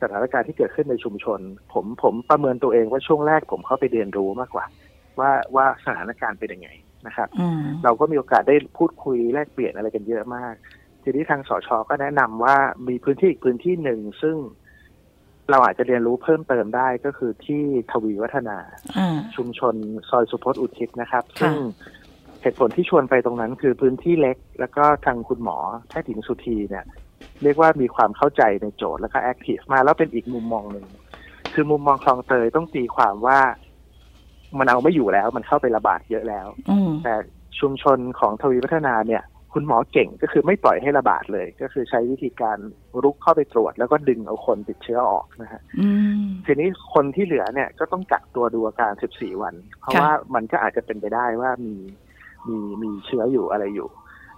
[0.01, 1.39] สถานการณ์ที่เกิดขึ้นในชุมชน
[1.73, 4.65] ผมผมประเมินตัวเองว่าช่วงแรกผมเข้าไปเรียนรู้มากกว่า
[5.19, 6.69] ว่าว่าสถานการณ์เป็นยังไง
[7.07, 7.27] นะครับ
[7.83, 10.53] เราก็มีโอกาสได้พูดคุยแลกเปลี่ยนอะไรกันเยอะมาก
[11.03, 12.55] ทีนี้ทางสชก็แนะนำว่า
[12.87, 14.35] มีพื้นที่อีกพื้นที่หนึ่งซึ่ง
[15.51, 18.57] เราอาจจะเรียนรู้เพิ่มเติมได้ก็คือที่ทวีวัฒนา
[19.35, 19.75] ชุมชน
[20.09, 21.53] ซอยสุพจน์อุทิศนะครับ ซึ่ง
[22.41, 25.57] เหตุผลที่ชวนไปตรงนั้นคือพื้นที่เล็ก แล้วก็ทางคุณหมอ
[25.89, 26.85] แพทย์หญิงสุธีเนี่ย
[27.43, 30.85] เรียกว่ามีความเข้าใจในโจทย์แล้วก็ active มาแล้วเป็นอีกมุมมองหนึ่ง
[31.53, 33.39] คือมุมมองคลองเตยต้องตีความว่า
[34.57, 36.47] มันเอาไม่อยู่แล้ว มันเข้าไประบาดเยอะแล้ว
[37.03, 37.13] แต่
[37.59, 39.23] ชุมชนของทวีวัฒนาเนี่ย
[39.53, 42.57] คุณหมอเก่งก็คือไม่ปล่อยให้ระบาดเลย ก็คือใช้วิธีการ
[43.03, 45.61] รุกเข้าไปตรวจ แล้วก็ดึงเอาคนติดเชื้อออกนะฮะ
[46.45, 51.75] ทีนี้คนที่เหลือเนี่ยก็ต้องกักตัวดูอาการ 14 วัน เพราะว่ามันก็อาจจะเป็นไปได้ว่ามี
[52.47, 53.89] มีมีเชื้ออยู่อะไรอยู่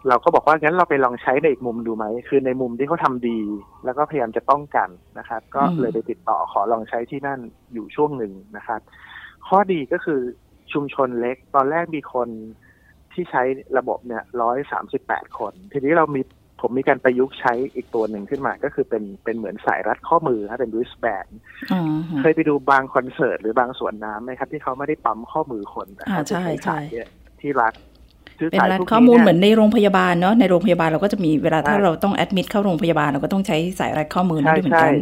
[0.07, 3.39] เราก็บอกว่างั้นเราไปลองใช้ในอีกมุมดูไหมคือในมุมที่เขาทาดี
[3.85, 7.39] แล้วก็พยายามจะป้องกันนะครับ ก็เลยไปติดต่อขอลองใช้ที่นั่น
[7.73, 8.81] อยู่ช่วงหนึ่งนะครับ
[9.47, 10.19] ข้อดีก็คือ
[10.73, 12.29] ชุมชนเล็ก ตอนแรกมีคน
[13.13, 13.43] ที่ใช้
[13.77, 16.21] ระบบเนี่ยร้อยสามสิบแปดคน ทีนี้เรามี
[16.61, 21.27] ผมมีการประยุกต์ใช้อีกตัวหนึ่งขึ้นมา ก็คือเป็นเป็นเหมือนสายรัดข้อมือครับเป็นริสแบน
[22.19, 26.85] เคยไปดูบางคอนเสิร์ตหรือบางสวนน้ำไหมครับ ที่เขาไม่ได้ปั๊มข้อมือคนแต่เขาใช้สาย
[27.41, 27.73] ที่รัด
[28.51, 34.93] เป็นรัดข้อมูลเหมือนในโรงพยาบาลเนาะในโรงพยาบาลเราก็จะมีเวลาถ้าเราต้องแอดมิดเข้าโรงพยาบาลเราก็ต้องใช้สายรัดข้อมือนั่นด้วยเหมือนกัน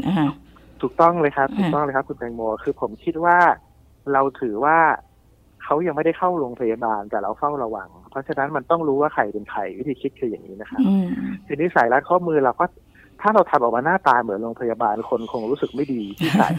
[0.82, 3.38] ถูกต้องเลยครับถูกต้องเลยครับ คุณแตงโมคือผมคิดว่า
[4.14, 4.78] เราถือว่า
[5.64, 10.80] เขายังไม่ได้เข้าโรงพยาบาลแต่เราเฝ้าระวัง เพราะฉะนั้นมันต้องรู้ว่าใครเป็นใครวิธีคิดคืออย่างนี้นะครับ
[11.48, 12.66] ทีนี้สายรัดข้อมือเราก็
[13.22, 16.50] ถ้าเราทำออกมาหน้าตาเหมือนโรงพยาบาลคนคงรู้สึกไม่ดีที่ใส่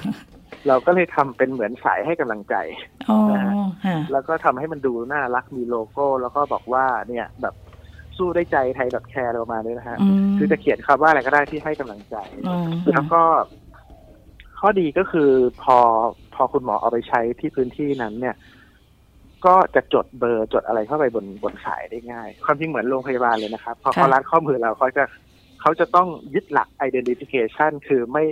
[0.68, 2.54] เราก็เลยทำเป็นเหมือนสายให้กำลังใจ
[3.32, 3.54] นะฮะ
[4.12, 7.54] แล้วก็ทำให้มันดูน่ารักมีโลโก้ แล้วก็บอกว่าเนี่ยแบบ
[8.16, 9.98] สู้ได้ใจไทยแบบแคร์ประมาณนี้นะฮะ
[10.38, 12.16] คือจะเขียนคำว่าอะไรก็ได้ที่ให้กำลังใจ
[12.90, 13.22] แล้วก็
[14.58, 15.30] ข้อดีก็คือ
[15.62, 15.78] พอ
[16.34, 18.36] พอคุณหมอเอาไปใช้ที่พื้นที่นั้น เนี่ย
[19.46, 25.04] ก็จะจดเบอร์จดอะไรเข้าไปบนบนสายได้ง่าย ความจริงเหมือนโรงพยาบาลเลยนะครับ พอเขารัดข้อมือเราเขาจะ
[25.60, 28.24] เขาจะต้องยึดหลัก identification คือไม่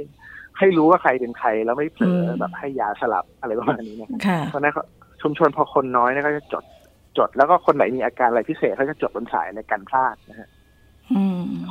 [0.58, 4.10] ให้รู้ว่าใครเป็นใครแล้วไม่เผลอแบบให้ยาสลับอะไรประมาณนี้นะ
[4.50, 4.74] เพราะนั้น
[5.22, 6.64] ชุมชนพอคนน้อยเนี่ยก็จะจด
[7.18, 10.48] จด แล้วก็คนไหนมีอาการอะไรพิเศษเขาจะจดบนสายในการพลาดนะฮะ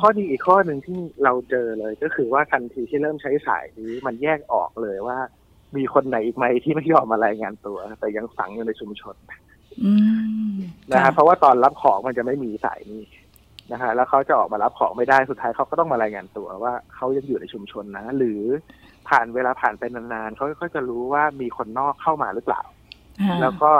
[0.00, 5.18] ข้อดีอีกข้อหนึ่งที่เราเจอเลยก็คือว่าทันทีที่เริ่มใช้สายนี้มันแยกออกเลยว่า
[5.76, 9.14] มีคนไหนอีกไหมที่ไม่ยอมมารายงานตัว แต่ยังฝังอยู่ในชุมชน
[10.92, 13.02] นะฮะเพราะว่าตอนรับของมันจะไม่มีสายนี้
[13.72, 18.40] นะฮะแล้วเขาจะออกมารับของไม่ได้สุดท้ายเขาก็ต้องมารายงานตัวว่าเขายังอยู่ในชุมชนนะ หรือ
[19.08, 22.62] ผ่านเวลาผ่านไปนานๆเขาก็จะรู้ว่ามีคนนอกเข้ามาหรือเปล่า
[23.42, 23.70] แล้วก็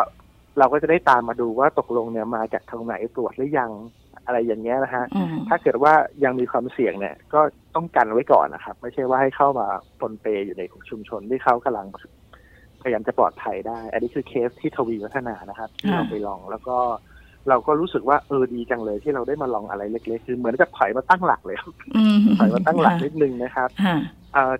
[0.58, 3.70] เราก็จะได้ตามมาดูว่าตกลงเนี่ยมาจากทางไหนตรวจหรือยัง
[4.26, 5.04] อะไรอย่างเงี้ยนะฮะ
[5.48, 5.92] ถ้าเกิดว่า
[6.24, 7.40] ยังมีความเสี่ยงเนี่ย ก็
[7.74, 9.66] ต้องกันไว้ก่อนนะครับ ไม่ใช่ว่าให้เข้ามา
[10.00, 11.86] ปนเปอยู่ในชุมชนที่เขากำลัง
[12.82, 16.76] พยายามจะปลอดภัยได้ อันนี้คือเคสที่ทวีวัฒนานะครับที่เราไปลองแล้วก็
[17.48, 21.56] เราก็รู้สึกว่าเออดีจังเลยที่เราได้มาลองอะไรเล็ก ๆ คือเหมือนกับถอยมาตั้งหลักเลย
[22.38, 23.68] ถอยมาตั้งหลักนิดนึงนะครับ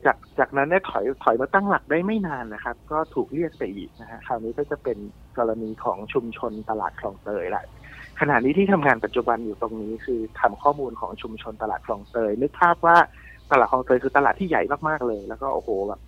[0.05, 4.99] จากจากนั้นเนี่ยถอยถอยมาตั้งหลักได้ไม่นานนะครับ ก็ถูกเรียกไปอีกนะฮะคราวนี้ก็จะเป็น
[5.38, 7.64] กรณีของชุมชนตลาดคลองเตยแหละ
[8.20, 12.96] ขณะนี้ที่ทำงานปัจจุบันอยู่ตรงนี้คือทำข้อมูลของชุมชนตลาดคลองเตยนึกภาพว่า
[13.51, 16.01] ตลาดคลองเตยคือตลาดที่ใหญ่มากๆเลย แล้วก็โอ้โหแบบ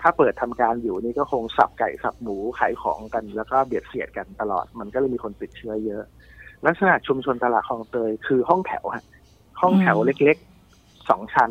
[0.00, 6.02] ถ้าเปิดทำการอยู่นี่ก็คงสับไก่สับหมูขายของกัน แล้วก็เบียดเสียดกันตลอด มันก็เลยมีคนติดเชื้อเยอะ
[6.66, 9.04] ลักษณะชุมชนตลาดคลองเตยคือห้องแถวฮะ
[9.60, 11.50] ห้องแถวเล็กๆสองชั้น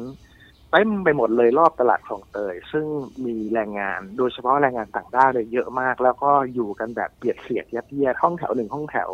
[0.72, 2.86] เต็มไปหมดเลยรอบตลาดคลองเตย ซึ่ง
[3.26, 9.10] มีแรงงานโดยเฉพาะแรงงานต่างด้าวเลยเยอะมาก แล้วก็อยู่กันแบบเบียดเสียดยัดเยียดห้องแถวหนึ่งห้องแถว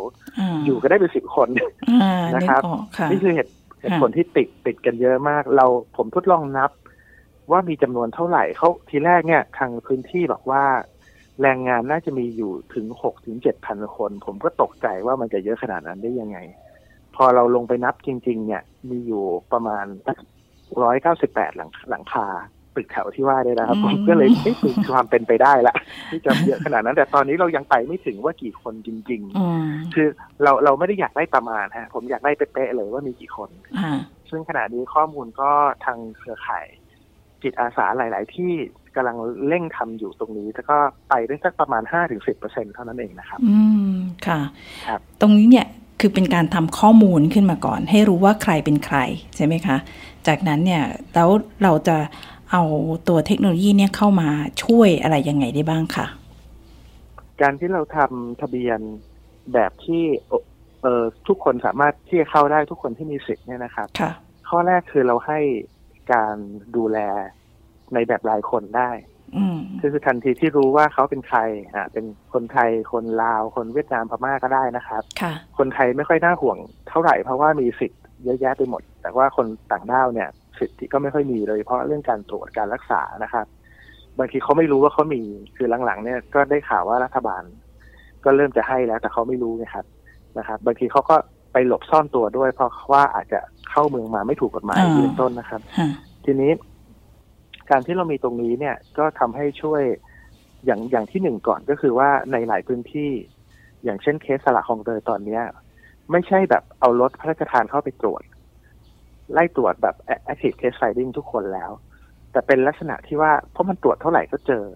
[0.64, 1.48] อยู่ก็ได้เป็นสิบคน
[2.34, 2.62] นะครับ
[3.10, 6.70] นี่คือเหตุเหตุผลที่ติดติดกันเยอะมาก เราผมทดลองนับ
[7.50, 10.64] ว่ามีจำนวนเท่าไหร่เขาทีแรกเนี่ย ทางพื้นที่บอกว่า
[11.42, 16.38] แรงงานน่าจะมีอยู่ถึงหกถึงเจ็ดพันคน ผมก็ตกใจว่ามันจะเยอะขนาดนั้นได้ยังไง
[17.16, 19.86] พอเราลงไปนับจริง ๆ เนี่ย มีอยู่ประมาณ
[20.82, 22.26] ร้อยเก้าสิบแปดหลังหลังคา
[22.76, 25.74] ตึกแถวที่ว่าได้นะครับ ผมก็เลยไม่ถึงความเป็นไปได้ละ
[26.10, 29.22] ที่จะเยอะขนาดนั้น แต่ตอนนี้เรายังไปไม่ถึงว่ากี่คนจริง
[29.58, 30.08] ๆ คือ
[30.42, 33.50] เราเราไม่ได้อยากได้ประมาณฮะผมอยากได้เป๊ะๆเลยว่ามีกี่คน
[34.30, 35.50] ซึ่งขณะนี้ข้อมูลก็
[35.84, 36.66] ทางเครือข่าย
[37.46, 38.52] จิตอาสาหลาย ๆ ที่
[38.96, 39.16] กำลัง
[39.48, 40.76] เร่งทำอยู่ตรงนี้แล้วก็
[41.08, 43.58] ไปได้สักประมาณห้าถึงสิบเปอร์เซ็นเท่านั้นเองนะครับ อื
[43.90, 43.94] ม
[44.26, 44.40] ค่ะ
[44.86, 45.66] ครับตรงนี้เนี่ย
[46.00, 48.98] คือเป็นการทำข้อมูลขึ้นมาก่อน ให้รู้ว่าใครเป็นใคร
[49.36, 49.76] ใช่ไหมคะ
[50.26, 51.30] จากนั้นเนี่ยแล้ว
[51.62, 51.96] เราจะ
[52.52, 52.62] เอา
[53.08, 54.28] ตัวเทคโนโลยีเนี่ยเข้ามา
[54.64, 56.06] ช่วยอะไรยังไงได้บ้างคะ
[57.42, 58.80] การที่เราทำทะเบียน
[59.52, 60.02] แบบที่
[60.82, 63.86] เออทุกคนสามารถที่จะเข้าได้ทุกคนที่มีสิทธิ์เนี่ยนะครับ
[64.48, 65.38] ข้อแรกคือเราให้
[66.12, 66.36] การ
[66.76, 66.98] ดูแล
[67.94, 68.90] ในแบบรายคนได้
[69.80, 71.38] คือทันทีที่รู้ว่าเขาเป็นใคร
[71.74, 75.02] อ่าเป็นคนไทยคนลาวคนเวียดนามพม่าก็ได้นะครับ
[75.58, 83.46] คนไทยไม่ค่อยน่าห่วงเท่าไหร่เพราะว่ามีสิทธิ์เยอะแยะไปหมด แต่ว่าคนต่างด้าวเนี่ยสิทธิก็ไม่ค่อยมีเลยเพราะเรื่องการตรวจการรักษานะครับ
[84.18, 85.22] บางทีเขาไม่รู้ว่าเขามี
[85.56, 87.42] คือหลังๆ เนี่ยก็ได้ข่าวว่ารัฐบาล
[88.24, 89.84] ก็เริ่มจะให้แล้วแต่เขาไม่รู้นะครับ
[90.38, 91.16] นะครับ บางทีเขาก็
[91.58, 93.40] ไปหลบซ่อนตัวด้วย เพราะว่าอาจจะ
[93.70, 95.60] เข้าเมืองมาไม่ถูกกฎหมายเป็นต้นนะครับ
[96.24, 96.52] ทีนี้
[97.70, 99.82] การที่เรามีตรงนี้เนี่ย ก็ทำให้ช่วย
[100.64, 103.10] อย่างอย่างที่หนึ่งก่อนก็คือว่าในหลายพื้นที่
[103.84, 105.42] อย่างเช่นเคสสละของเตยตอนเนี้ย
[106.10, 108.22] ไม่ใช่แบบเอารถพระราชทานเข้าไปตรวจ
[109.32, 109.96] ไล่ตรวจแบบ
[110.32, 111.70] active case finding ทุกคนแล้ว
[112.32, 114.66] แต่เป็นลักษณะที่ว่าเพราะมันตรวจเท่าไหร่ก็เจอ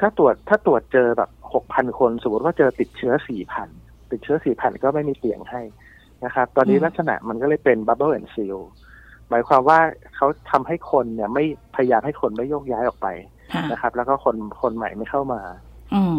[0.00, 3.68] ถ้าตรวจถ้าตรวจเจอแบบหกพันคน สมมติว่าเจอติดเชื้อสี่พัน
[4.12, 5.62] ติดเชื้อสี่พันก็ไม่มีเตียงให้
[6.24, 8.60] นะครับ ตอนนี้ลักษณะมันก็เลยเป็น bubble and seal
[9.30, 9.78] หมายความว่า
[10.16, 11.44] เขาทำให้คนเนี่ยไม่
[11.74, 13.08] พยายามให้คนไม่โยกย้ายออกไป
[13.72, 15.42] นะครับ แล้วก็คนคนใหม่ไม่เข้ามา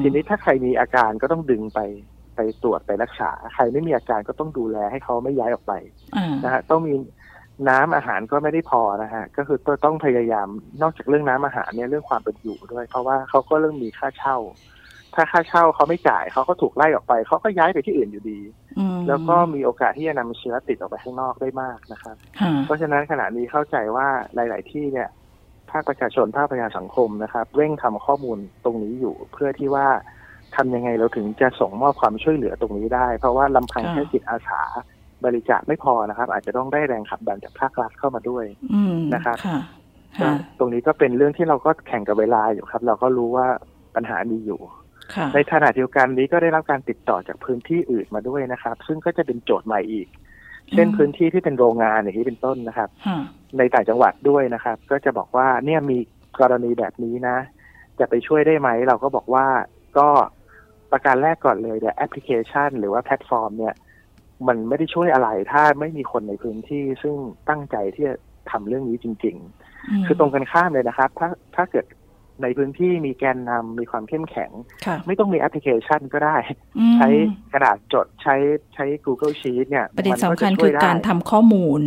[0.02, 1.80] ทีนี้ถ้าใครมีอาการก็ต้องดึงไป
[2.36, 5.74] ไปตรวจไปรักษา ใครไม่มีอาการก็ต้องดูแลให้เขาไม่ย้ายออกไป
[6.44, 6.94] นะฮะต้องมี
[7.70, 10.48] น้ำอาหารก็ไม่ได้พอนะฮะก็คือต้องพยายาม
[10.82, 14.38] นอกจากเรื่องน้ำอาหารเนี่ยเรื่องความเป็นอยู่ด้วย เพราะว่าเขาก็เริ่มมีค่าเช่า
[15.16, 18.40] ถ้าค่าเช่าเขาไม่จ่ายเขาก็ถูกไล่ออกไปเขาก็ย้ายไปที่อื่นอยู่ดี
[19.08, 22.16] แล้วก็มีโอกาสที่จะนำเชื้อติดออกไปข้างนอกได้มากนะครับ
[22.66, 25.10] เพราะฉะนั้นขณะนี้เข้าใจว่าหลาย ๆ ที่เนี่ย
[25.72, 29.88] ภาคประชาชนภาคประชาสังคมนะครับเร่งทำข้อมูลตรงนี้อยู่เพื่อที่ว่า
[30.56, 34.62] ทำยังไงเราถึงจะส่งมอบความช่วยเหลือตรงนี้ได้ เพราะว่าลำพังแค่จิตอาสา
[35.26, 38.46] บริจาคไม่พอนะครับ อาจจะต้องได้แรงขับดันจากภาครัฐเข้ามาด้วย
[39.14, 39.38] นะครับ
[40.60, 43.48] ตรงนี้ก็เป็นเรื่องที่เราก็แข่งกับเวลาอยู่ครับ เราก็รู้ว่า
[43.96, 44.60] ปัญหามีอยู่
[45.34, 50.08] ในขณะเดียวกันนี้ก็ได้รับการติดต่อจากพื้นที่อื่นมาด้วยนะครับ ซึ่งก็จะเป็นโจทย์ใหม่อีก
[50.72, 52.90] เช่นพื้นที่ที่เป็นโรงงานอย่างนี้เป็นต้นนะครับ
[53.58, 55.98] ในต่างจังหวัดด้วยนะครับ ก็จะบอกว่าเนี่ยมี
[56.40, 57.38] กรณีแบบนี้นะ
[58.00, 59.46] จะไปช่วยได้ไหมเราก็บอกว่า
[59.98, 60.10] ก็
[60.92, 63.74] ประการแรกก่อนเลยเนี่ยแอปพลิเคชัน หรือว่าแพลตฟอร์มเนี่ย
[64.48, 67.16] มันไม่ได้ช่วยอะไรถ้าไม่มีคนในพื้นที่ซึ่ง
[67.50, 68.16] ตั้งใจที่จะ
[68.52, 69.36] ทำเรื่องนี้จริง
[69.70, 71.86] ๆ คือตรงกันข้ามเลยนะครับ ถ้าถ้าเกิด
[72.42, 74.52] ในพื้นที่มีแกนนำมีความเข้มแข็ง
[75.08, 76.38] ไม่ต้องมีแอปพลิเคชันก็ได้
[76.96, 77.08] ใช้
[77.54, 78.36] กระดาษจดใช้
[78.74, 81.82] ใช้ Google Sheet เนี่ยประเด็นสำคัญคือการทำข้อมูล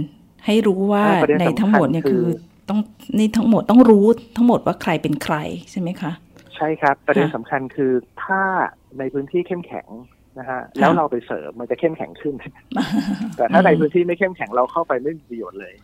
[0.46, 1.04] ให้รู้ว่า
[1.40, 2.26] ในทั้งหมดเนี่ยคือ
[2.68, 2.80] ต้อง
[3.18, 4.06] นี่ทั้งหมดต้องรู้
[4.36, 5.36] ทั้งหมดว่าใครเป็นใคร
[5.70, 6.12] ใช่ไหมคะ
[6.56, 7.92] ใช่ครับ ประเด็นสำคัญคือ
[8.24, 8.42] ถ้า
[8.98, 9.86] ในพื้นที่เข้มแข็ง
[10.38, 12.34] นะฮะแล้วเราไปเสริมมันจะเข้มแข็งขึ้น
[13.36, 15.74] แต่ถ้าในพื้นที่ไม่เข้มแข็งเราเข้าไปไม่มีประโยชน์เลย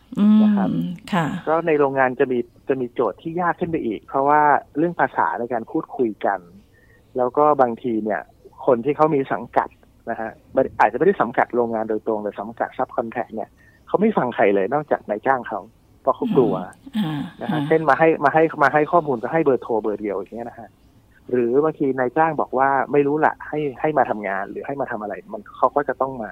[0.43, 0.69] นะครับ
[1.47, 2.39] ก็ในโรงงานจะมี
[2.69, 4.41] จะมีโจทย์ที่ยากขึ้นไปอีก เพราะว่า
[4.77, 6.39] เรื่องภาษาในการพูดคุยกัน
[7.17, 8.21] แล้วก็บางทีเนี่ย
[8.65, 9.69] คนที่เขามีสังกัด
[10.09, 10.29] นะฮะ
[10.79, 13.49] อาจจะไม่ได้สังกัดโรงงานโดยตรงแต่สังกัด subcontract เนี่ย
[13.87, 15.59] เขาไม่ฟังใครเลยนอกจากนายจ้างเขา
[16.01, 16.55] เพราะเขากลัว
[17.41, 20.69] นะฮะเช่นมาให้มาให้มาให้ข้อมูลก็ให้เบอร์โทรเบอร์เดียวอย่างเงี้ยนะฮะ
[21.31, 26.31] หรือบางทีนายจ้างบอกว่าไม่รู้ละให้ให้มาทำงานหรือให้มาทำอะไร มันเขาก็จะต้องมา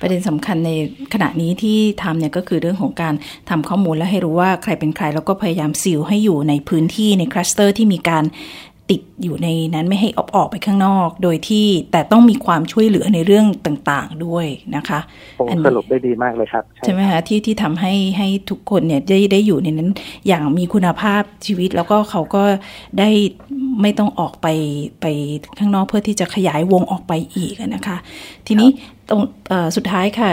[0.00, 0.70] ประเด็นสำคัญใน
[1.14, 3.14] ขณะนี้ที่ทำเนี่ยก็คือเรื่องของการ
[3.50, 8.24] ทำข้อมูลและให้รู้ว่าใครเป็นใคร แล้วก็พยายาม seal ให้อยู่ในพื้นที่ในคลัสเตอร์ที่มีการ
[8.90, 15.00] ติดอยู่ในนั้นไม่ให้ออกออกไปข้างนอก โดยที่แต่ต้องมีความช่วยเหลือในเรื่องต่างๆด้วยนะคะ
[15.40, 19.90] ผมสรุปได้ดีมากเลยครับใช่ไหมคะที่ที่ทำให้ให้ทุกคนเนี่ยได้ได้อยู่ในนั้น
[20.26, 22.44] อย่างมีคุณภาพชีวิตแล้วก็เขาก็
[22.98, 23.08] ได้
[23.82, 24.46] ไม่ต้องออกไป
[25.00, 25.06] ไป
[25.58, 27.96] ข้างนอกเพื่อที่จะขยายวงออกไปอีกนะคะ
[28.46, 28.68] ทีนี้
[29.08, 29.20] ตรง
[29.76, 30.30] สุดท้ายค่ะ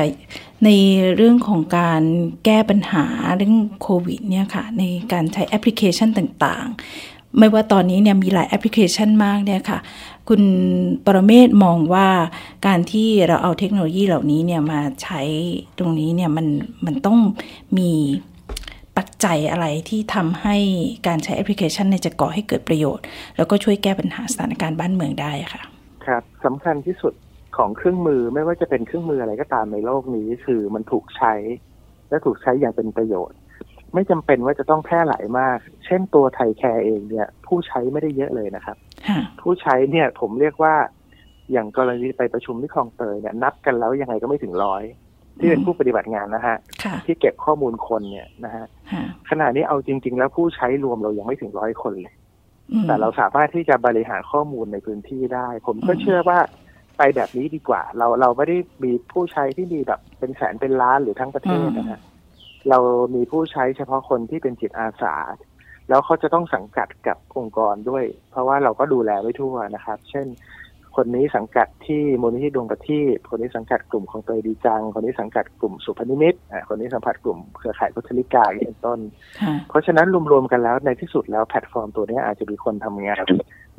[0.66, 0.70] ใน
[1.16, 2.02] เรื่องของการ
[2.46, 3.06] แก้ปัญหา
[3.38, 6.68] เรื่องโควิดเนี่ยค่ะในการใช้แอปพลิเคชันต่าง
[7.40, 9.80] ไม่ว่าตอนนี้เนี่ยมีหลายแอปพลิเคชันมากเนี่ยค่ะ
[10.30, 10.42] คุณ
[11.06, 12.08] ปรเมศมองว่า
[12.68, 15.22] การที่เราเอาเทคโนโลยีเหล่านี้เนี่ยมาใช้
[15.78, 16.48] ตรงนี้เนี่ยมัน
[16.86, 17.18] มันต้อง
[17.78, 17.92] มี
[18.98, 20.58] ปัจจัยอะไรที่ทำให้
[21.08, 23.06] การใช้แอปพลิเคชันเนี่ยจะก่อให้เกิดประโยชน์
[23.38, 25.62] แล้วก็ช่วยแก้ปัญหาสถานการณ์บ้านเมืองได้ค่ะ
[26.06, 27.14] ครับสำคัญที่สุด
[27.58, 31.34] ของเครื่องมือไม่ว่าจะเป็นเครื่องมืออะไรก็ตามในโลกนี้ คือมันถูกใช้
[32.10, 33.38] และถูกใช้อย่างเป็นประโยชน์
[33.94, 38.78] ไม่จำเป็นว่าจะต้องแพร่หลายมาก เช่นตัวไทยแคร์เองเนี่ย ผู้ใช้ไม่ได้เยอะเลยนะครับ
[39.42, 40.76] ผู้ใช้เนี่ยผมเรียกว่า
[41.52, 44.84] อย่างกรณีไปประชุมที่คลองเตยเนี่ยนับกันแล้วยังไงก็ไม่ถึงร้อย
[45.40, 46.58] ที่เป็นผู้ปฏิบัติงานนะฮะ
[47.06, 48.66] ที่เก็บข้อมูลคนเนี่ยนะฮะ
[49.30, 52.16] ขณะนี้เอาจริง ๆ แล้วผู้ใช้รวมเรายังไม่ถึงร้อยคนเลย
[52.88, 56.40] แต่เราสามารถที่จะบริหารข้อมูลในพื้นที่ได้ ผมก็เชื่อว่า
[56.98, 62.00] ไปแบบนี้ดีกว่า เราเราไม่ได้มีผู้ใช้ที่มีแบบเป็นแสนเป็นล้านหรือทั้งประเทศนะฮะ
[62.70, 62.80] เรา
[63.16, 65.16] มีผู้ใช้เฉพาะคนที่เป็นจิตอาสา
[65.90, 70.28] แล้วเขาจะต้องสังกัดกับองค์กรด้วย เพราะว่าเราก็ดูแลไม่ทั่วนะครับ เช่น
[70.96, 76.36] คนนี้สังกัดที่มูลนิธิดวงประทีปคนนี้สังกัดกลุ่มของเตยดีจัง คนนี้สังกัดกลุ่มสุพนิมิต
[76.70, 79.00] คนนี้สัมผัสกลุ่มเครือข่ายพุทธลิกาอย่างเป็นต้น
[79.70, 83.26] เพราะฉะนั้นรวมๆกันแล้วในที่สุดแล้วแพลตฟอร์มตัวนี้อาจจะมีคนทำงาน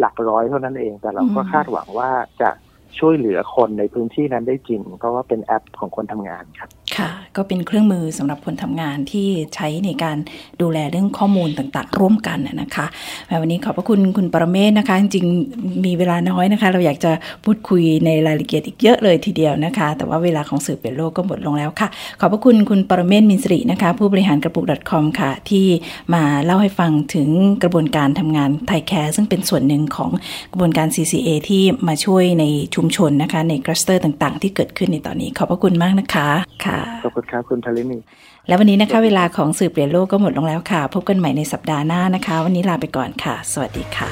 [0.00, 2.50] หลักร้อยเท่านั้นเอง แต่เราก็คาดหวังว่าจะ
[2.98, 10.16] ช่วยเหลือคนในพื้นที่นั้นได้จริง เพราะว่าเป็นแอปของคนทำงานครับ ค่ะ ก็เป็นเครื่องมือสำหรับคนทำงานที่ใช้ในการ
[10.62, 12.86] ดูแลเรื่องข้อมูลต่างๆ ร่วมกันนะคะ
[13.40, 17.12] วันนี้ขอบพระคุณคุณปรเมศนะคะ จริงๆมีเวลาน้อยนะคะ เราอยากจะ
[17.44, 21.88] พูดคุยในรายละเอียดอีกเยอะเลยทีเดียวนะคะ แต่ว่าเวลาของสื่อเปลี่ยนโลกก็หมดลงแล้วค่ะ
[22.20, 25.66] ขอบพระคุณคุณปรเมศมินสรินะคะ ผู้บริหารกระปุก .com ค่ะ ที่
[26.14, 27.28] มาเล่าให้ฟังถึง
[27.62, 30.10] กระบวนการทำงานไทยแคร์ซึ่งเป็นส่วนหนึ่งของ
[30.52, 36.28] กระบวนการ CCA ที่มาช่วยในชุมชนนะคะ ในคลัสเตอร์ต่าง ๆ ที่เกิดขึ้นในตอนนี้ ขอบพระคุณมากนะคะ
[36.66, 37.98] ค่ะขอบคุณครับคุณทลินี
[38.48, 44.10] และวันนี้นะคะ เวลาของสื่อเปลี่ยนโลกก็หมดลงแล้วค่ะ พบกันใหม่ในสัปดาห์หน้านะคะ วันนี้ลาไปก่อนค่ะ สวัสดีค่ะ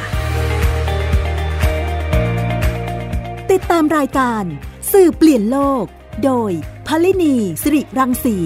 [3.53, 4.45] ติดตามรายการ
[4.93, 5.85] สื่อเปลี่ยนโลก
[6.25, 6.51] โดย
[6.87, 8.37] พลินีสิริรังสี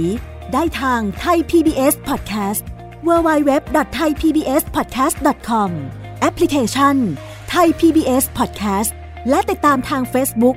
[0.53, 2.63] ได้ทางไทย PBS Podcast
[3.07, 5.71] www.thaipbspodcast.com
[6.21, 6.97] แอปพลิเคชัน
[7.55, 8.91] Thai PBS Podcast
[9.31, 10.57] และติดตามทาง Facebook